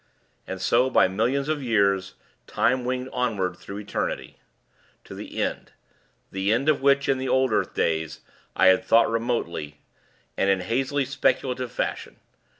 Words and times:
And 0.47 0.59
so, 0.59 0.89
by 0.89 1.07
millions 1.07 1.47
of 1.47 1.61
years, 1.61 2.15
time 2.47 2.85
winged 2.85 3.09
onward 3.13 3.55
through 3.55 3.77
eternity, 3.77 4.37
to 5.03 5.13
the 5.13 5.39
end 5.39 5.73
the 6.31 6.51
end, 6.51 6.67
of 6.67 6.81
which, 6.81 7.07
in 7.07 7.19
the 7.19 7.29
old 7.29 7.51
earth 7.51 7.75
days, 7.75 8.21
I 8.55 8.65
had 8.69 8.83
thought 8.83 9.11
remotely, 9.11 9.79
and 10.35 10.49
in 10.49 10.61
hazily 10.61 11.05
speculative 11.05 11.71
fashion. 11.71 12.15